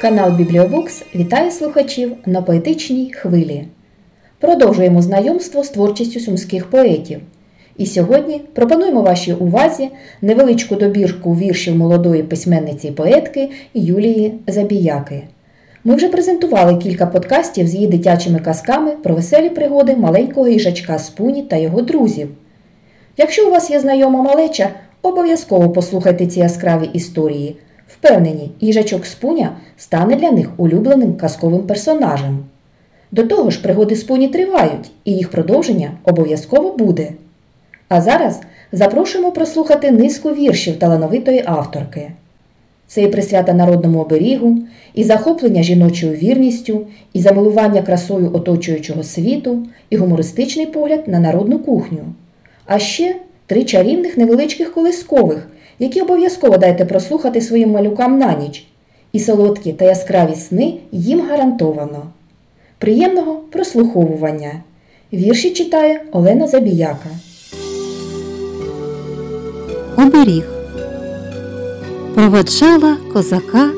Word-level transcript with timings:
Канал 0.00 0.32
Бібліобукс 0.32 1.02
вітає 1.14 1.50
слухачів 1.50 2.12
на 2.26 2.42
поетичній 2.42 3.12
хвилі. 3.12 3.64
Продовжуємо 4.38 5.02
знайомство 5.02 5.64
з 5.64 5.68
творчістю 5.70 6.20
сумських 6.20 6.70
поетів. 6.70 7.20
І 7.76 7.86
сьогодні 7.86 8.40
пропонуємо 8.54 9.02
вашій 9.02 9.32
увазі 9.32 9.88
невеличку 10.22 10.74
добірку 10.74 11.34
віршів 11.34 11.76
молодої 11.76 12.22
письменниці 12.22 12.88
і 12.88 12.90
поетки 12.90 13.50
Юлії 13.74 14.34
Забіяки. 14.46 15.22
Ми 15.84 15.94
вже 15.94 16.08
презентували 16.08 16.76
кілька 16.76 17.06
подкастів 17.06 17.66
з 17.66 17.74
її 17.74 17.86
дитячими 17.86 18.38
казками 18.38 18.90
про 19.02 19.14
веселі 19.14 19.48
пригоди 19.48 19.96
маленького 19.96 20.48
їжачка 20.48 20.98
Спуні 20.98 21.42
та 21.42 21.56
його 21.56 21.82
друзів. 21.82 22.28
Якщо 23.16 23.48
у 23.48 23.50
вас 23.50 23.70
є 23.70 23.80
знайома 23.80 24.22
малеча, 24.22 24.70
обов'язково 25.02 25.70
послухайте 25.70 26.26
ці 26.26 26.40
яскраві 26.40 26.90
історії. 26.92 27.56
Впевнені, 27.94 28.50
їжачок 28.60 29.06
Спуня 29.06 29.56
стане 29.76 30.16
для 30.16 30.30
них 30.30 30.50
улюбленим 30.56 31.14
казковим 31.14 31.62
персонажем. 31.62 32.44
До 33.12 33.22
того 33.22 33.50
ж, 33.50 33.62
пригоди 33.62 33.96
Спуні 33.96 34.28
тривають, 34.28 34.90
і 35.04 35.12
їх 35.12 35.30
продовження 35.30 35.90
обов'язково 36.04 36.76
буде. 36.76 37.12
А 37.88 38.00
зараз 38.00 38.40
запрошуємо 38.72 39.32
прослухати 39.32 39.90
низку 39.90 40.30
віршів 40.30 40.78
талановитої 40.78 41.42
авторки. 41.46 42.12
Це 42.86 43.02
і 43.02 43.08
присвята 43.08 43.52
народному 43.52 44.00
оберігу, 44.00 44.58
і 44.94 45.04
захоплення 45.04 45.62
жіночою 45.62 46.12
вірністю, 46.12 46.86
і 47.12 47.20
замилування 47.20 47.82
красою 47.82 48.30
оточуючого 48.34 49.02
світу, 49.02 49.66
і 49.90 49.96
гумористичний 49.96 50.66
погляд 50.66 51.08
на 51.08 51.20
народну 51.20 51.58
кухню. 51.58 52.04
А 52.66 52.78
ще 52.78 53.16
три 53.46 53.64
чарівних 53.64 54.16
невеличких 54.16 54.72
колискових, 54.72 55.48
які 55.80 56.00
обов'язково 56.00 56.58
дайте 56.58 56.84
прослухати 56.84 57.40
своїм 57.40 57.70
малюкам 57.70 58.18
на 58.18 58.34
ніч. 58.34 58.66
І 59.12 59.20
солодкі 59.20 59.72
та 59.72 59.84
яскраві 59.84 60.34
сни 60.34 60.74
їм 60.92 61.20
гарантовано. 61.28 62.02
Приємного 62.78 63.34
прослуховування. 63.34 64.62
Вірші 65.12 65.50
читає 65.50 66.00
Олена 66.12 66.46
Забіяка. 66.46 67.08
Оберіг 69.96 70.44
Проведжала 72.14 72.96
козака 73.12 73.70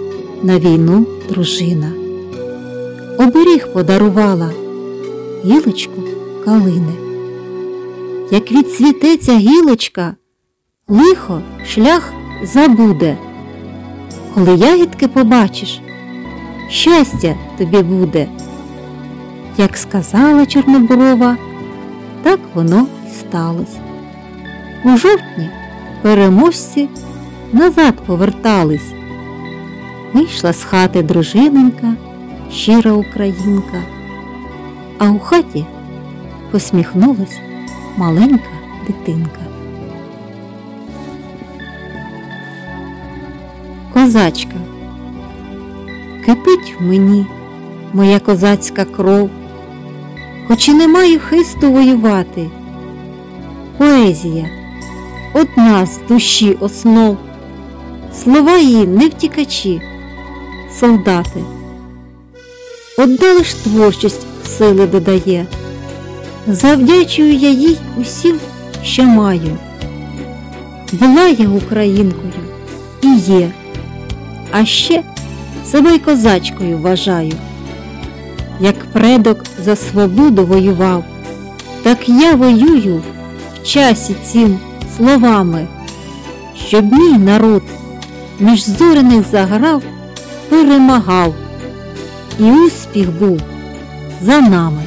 на 0.43 0.59
війну 0.59 1.07
дружина. 1.29 1.93
Оберіг 3.19 3.73
подарувала 3.73 4.51
гілочку 5.45 6.03
калини. 6.45 6.93
Як 8.31 8.53
відцвітеться 8.53 9.33
гілочка, 9.33 10.15
лихо 10.93 11.43
шлях 11.67 12.13
забуде. 12.43 13.17
Коли 14.35 14.55
ягідки 14.55 15.09
побачиш, 15.09 15.81
щастя 16.69 17.35
тобі 17.59 17.83
буде. 17.83 18.29
Як 19.59 19.77
сказала 19.77 20.47
Чорноборова, 20.47 21.37
так 22.23 22.41
воно 22.55 22.87
й 23.07 23.15
сталося. 23.15 23.81
У 24.85 24.97
жовтні 24.97 25.51
переможці 26.03 26.89
назад 27.53 27.95
повертались. 28.07 28.93
Вийшла 30.15 30.53
з 30.53 30.65
хати 30.65 31.03
дружиненька, 31.03 31.95
щира 32.53 32.93
українка, 32.93 33.83
а 34.99 35.11
у 35.11 35.19
хаті 35.19 35.67
посміхнулась 36.51 37.39
маленька 37.97 38.51
дитинка. 38.87 39.52
Козачка, 44.03 44.57
кипить 46.27 46.75
в 46.79 46.83
мені 46.83 47.27
моя 47.93 48.21
козацька 48.21 48.85
кров, 48.85 49.31
хоч 50.49 50.69
і 50.69 50.73
не 50.73 50.89
маю 50.89 51.21
хисту 51.21 51.73
воювати. 51.73 52.51
Поезія 53.79 54.49
одна 55.35 55.87
з 55.87 56.01
душі 56.09 56.57
основ, 56.61 57.17
слова 58.23 58.59
її 58.59 58.87
не 58.87 59.09
втікачі, 59.09 59.83
солдати. 60.81 61.45
Одна 62.99 63.33
лиш 63.33 63.55
творчість 63.55 64.27
сили 64.59 64.87
додає, 64.87 65.47
завдячую 66.47 67.35
я 67.35 67.51
їй 67.51 67.79
усім, 68.01 68.39
що 68.85 69.03
маю. 69.03 69.59
Була 70.93 71.29
я 71.29 71.49
українкою 71.49 72.33
і 73.03 73.17
є, 73.17 73.53
а 74.53 74.65
ще 74.65 75.03
себе 75.67 75.95
й 75.95 75.99
козачкою 75.99 76.79
вважаю. 76.79 77.33
Як 78.61 78.85
предок 78.93 79.39
за 79.65 79.77
свободу 79.77 80.47
воював, 80.47 81.05
так 81.83 82.09
я 82.09 82.35
воюю 82.35 83.03
в 83.55 83.67
часі 83.67 84.15
цім 84.25 84.59
словами, 84.97 85.69
щоб 86.69 86.93
мій 86.93 87.19
народ 87.19 87.63
між 88.41 88.65
зоряних 88.65 89.27
заграв, 89.31 89.83
перемагав, 90.49 91.35
і 92.39 92.45
успіх 92.53 93.11
був 93.11 93.41
за 94.23 94.41
нами. 94.41 94.83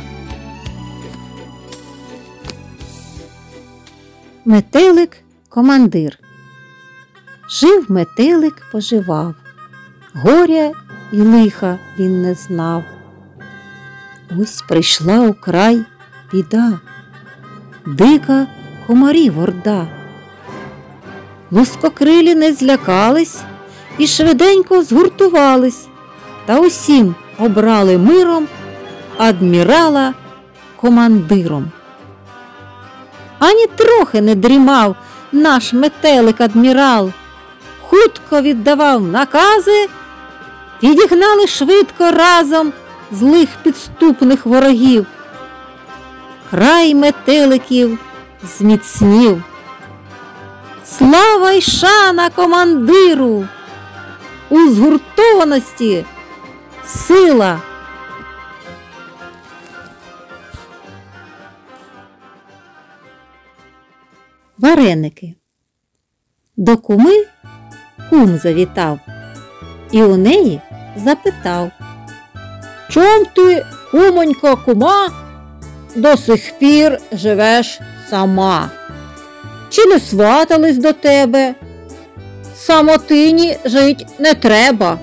Метелик 4.46 5.18
командир. 5.50 6.20
Жив 7.50 7.86
метелик, 7.90 8.64
поживав, 8.72 9.36
горя 10.16 10.72
і 11.12 11.22
лиха 11.22 11.78
він 12.00 12.22
не 12.22 12.34
знав. 12.34 12.84
Ось 14.42 14.62
прийшла 14.62 15.20
у 15.20 15.34
край 15.34 15.82
біда, 16.32 16.80
дика 17.86 18.48
комарів 18.88 19.40
орда. 19.40 19.88
Лускокрилі 21.52 22.36
не 22.36 22.54
злякались 22.54 23.42
і 23.98 24.08
швиденько 24.08 24.84
згуртувались 24.84 25.88
та 26.46 26.60
усім 26.60 27.16
обрали 27.40 27.98
миром 27.98 28.48
адмірала 29.18 30.14
командиром. 30.76 31.72
Ані 33.40 33.68
трохи 33.68 34.22
не 34.22 34.36
дрімав 34.36 34.96
наш 35.32 35.74
метелик 35.74 36.42
адмірал, 36.42 37.12
хутко 37.82 38.42
віддавав 38.42 39.02
накази, 39.02 39.88
відігнали 40.84 41.48
швидко 41.48 42.12
разом 42.12 42.74
злих 43.12 43.50
підступних 43.64 44.46
ворогів. 44.46 45.06
Край 46.50 46.96
метеликів 46.96 48.00
зміцнів. 48.44 49.44
Слава 50.86 51.52
й 51.52 51.62
шана 51.62 52.30
командиру! 52.30 53.48
У 54.50 54.70
згуртованості 54.70 56.06
сила. 56.88 57.62
Вареники. 64.58 65.36
До 66.58 66.78
куми 66.78 67.26
кум 68.10 68.38
завітав 68.38 69.00
і 69.96 70.04
у 70.04 70.18
неї 70.18 70.62
запитав 71.06 71.72
Чом 72.90 73.26
ти, 73.36 73.66
кумонько, 73.92 74.58
кума, 74.66 75.10
до 75.96 76.18
сих 76.18 76.60
пір 76.60 77.00
живеш 77.12 77.80
сама? 78.10 78.70
Чи 79.70 79.86
не 79.86 80.00
сватались 80.00 80.78
до 80.78 80.94
тебе? 80.94 81.56
Самотині 82.56 83.58
жить 83.66 84.08
не 84.20 84.34
треба. 84.34 85.00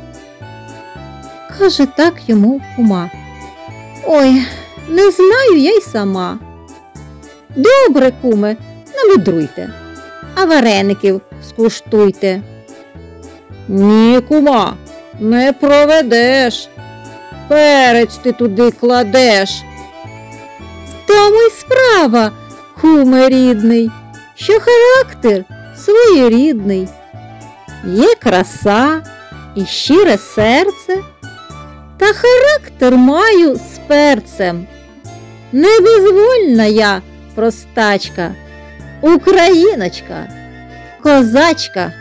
Каже 1.59 1.87
так 1.87 2.15
йому 2.27 2.61
кума. 2.77 3.11
Ой, 4.07 4.43
не 4.89 5.11
знаю 5.11 5.57
я 5.57 5.77
й 5.77 5.81
сама. 5.81 6.39
Добре, 7.57 8.13
куме, 8.23 8.57
не 8.97 9.11
мудруйте, 9.11 9.71
а 10.35 10.45
вареників 10.45 11.21
скуштуйте. 11.49 12.43
Ні, 13.75 14.21
кума, 14.21 14.77
не 15.21 15.53
проведеш. 15.53 16.69
Перець 17.49 18.17
ти 18.17 18.33
туди 18.33 18.71
кладеш. 18.71 19.63
В 20.89 21.07
тому 21.07 21.37
й 21.41 21.51
справа, 21.51 22.33
куме 22.81 23.29
рідний, 23.29 23.91
що 24.35 24.53
характер 24.61 25.45
своєрідний. 25.77 26.89
Є 27.85 28.15
краса 28.15 29.03
і 29.55 29.65
щире 29.65 30.19
серце, 30.19 30.99
та 31.99 32.07
характер 32.07 32.97
маю 32.97 33.57
з 33.57 33.79
перцем. 33.87 34.67
Небезвольна 35.53 36.65
я, 36.65 37.03
простачка, 37.35 38.35
україночка, 39.03 40.29
козачка. 41.03 41.93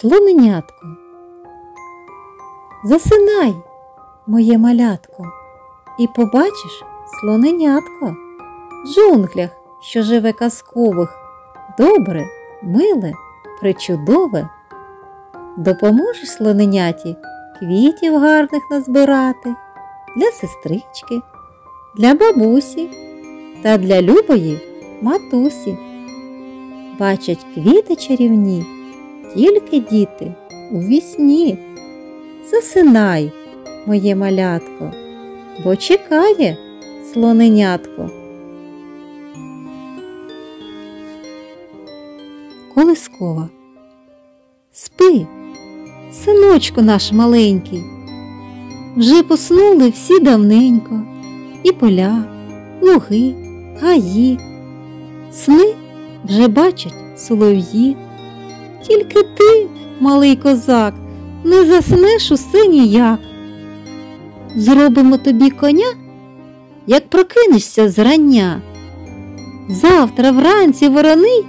Слоненятко. 0.00 0.86
Засинай, 2.84 3.54
моє 4.26 4.58
малятко, 4.58 5.24
і 5.98 6.06
побачиш 6.06 6.84
слоненятко 7.20 8.16
в 8.84 8.94
джунглях, 8.94 9.50
що 9.80 10.02
живе 10.02 10.32
казкових, 10.32 11.18
добре, 11.78 12.26
миле, 12.62 13.12
причудове. 13.60 14.48
Допоможеш 15.56 16.30
слоненяті 16.30 17.16
квітів 17.58 18.18
гарних 18.18 18.62
назбирати 18.70 19.54
для 20.16 20.30
сестрички, 20.30 21.20
для 21.96 22.14
бабусі 22.14 22.90
та 23.62 23.78
для 23.78 24.02
любої 24.02 24.60
матусі. 25.02 25.78
Бачать 26.98 27.46
квіти 27.54 27.96
чарівні, 27.96 28.77
тільки 29.34 29.80
діти 29.80 30.32
у 30.72 30.78
вісні. 30.78 31.58
Засинай, 32.50 33.32
моє 33.86 34.16
малятко, 34.16 34.92
бо 35.64 35.76
чекає 35.76 36.56
слоненятко. 37.12 38.10
Колискова. 42.74 43.48
Спи, 44.72 45.26
синочку 46.12 46.82
наш 46.82 47.12
маленький. 47.12 47.82
Вже 48.96 49.22
поснули 49.22 49.90
всі 49.90 50.20
давненько, 50.20 51.00
і 51.62 51.72
поля, 51.72 52.24
луги, 52.82 53.34
гаї. 53.80 54.38
Сни 55.32 55.74
вже 56.24 56.48
бачать 56.48 57.18
солов'ї. 57.18 57.96
Тільки 58.86 59.22
ти, 59.22 59.66
малий 60.00 60.36
козак, 60.36 60.94
не 61.44 61.64
заснеш 61.64 62.32
усе 62.32 62.66
ніяк. 62.66 63.20
Зробимо 64.56 65.16
тобі 65.16 65.50
коня, 65.50 65.92
як 66.86 67.08
прокинешся 67.08 67.88
зрання. 67.88 68.60
Завтра 69.68 70.30
вранці 70.30 70.88
вороний 70.88 71.44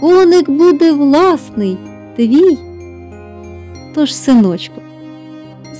коник 0.00 0.50
буде 0.50 0.92
власний 0.92 1.78
твій. 2.16 2.58
Тож, 3.94 4.14
синочку, 4.14 4.80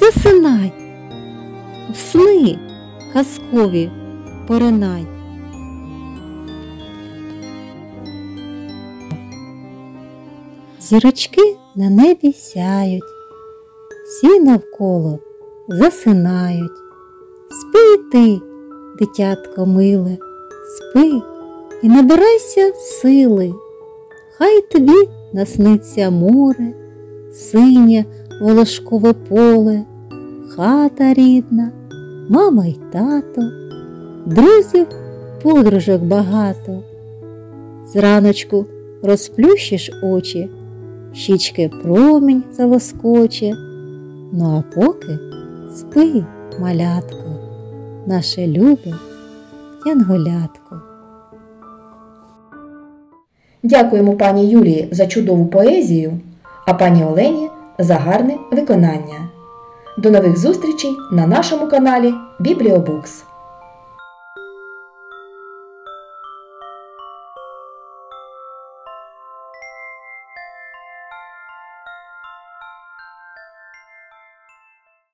засинай, 0.01 0.73
в 1.91 1.97
сни 1.97 2.59
казкові 3.13 3.91
поринай. 4.47 5.07
Зірочки 10.89 11.57
на 11.77 11.91
небі 11.91 12.33
сяють, 12.33 13.03
всі 14.07 14.41
навколо 14.41 15.19
засинають. 15.69 16.73
Спи 17.51 18.03
ти, 18.13 18.41
дитятко 18.99 19.67
миле, 19.67 20.19
спи 20.77 21.23
і 21.83 21.89
набирайся 21.89 22.73
сили. 22.75 23.55
Хай 24.39 24.61
тобі 24.61 25.09
насниться 25.33 26.11
море, 26.11 26.73
синє 27.33 28.05
волошкове 28.41 29.13
поле, 29.13 29.83
хата 30.57 31.15
рідна, 31.15 31.71
мама 32.29 32.67
й 32.67 32.77
тато, 32.93 33.43
друзів, 34.27 34.87
подружок 35.43 36.03
багато. 36.03 36.83
Зраночку 37.87 38.67
розплющиш 39.03 39.91
очі, 40.03 40.51
щічки 41.15 41.71
промінь 41.83 42.43
залоскоче. 42.53 43.53
Ну 44.33 44.59
а 44.59 44.75
поки 44.75 45.19
спи, 45.75 46.25
малятко, 46.59 47.25
наше 48.07 48.47
любе 48.47 48.95
янголятко. 49.87 50.81
Дякуємо 53.63 54.17
пані 54.17 54.49
Юлії 54.49 54.89
за 54.91 55.07
чудову 55.07 55.47
поезію, 55.47 56.21
а 56.67 56.75
пані 56.75 57.05
Олені 57.05 57.49
за 57.79 57.95
гарне 57.95 58.39
виконання. 58.53 59.29
До 59.99 60.11
нових 60.11 60.39
зустрічей 60.39 60.91
на 61.13 61.27
нашому 61.27 61.67
каналі 61.67 62.15
Бібліобукс. 62.41 63.25